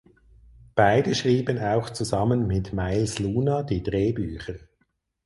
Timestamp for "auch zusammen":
1.59-2.47